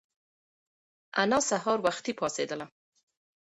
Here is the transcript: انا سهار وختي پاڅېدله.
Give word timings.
انا 1.21 1.37
سهار 1.49 1.77
وختي 1.85 2.13
پاڅېدله. 2.19 2.65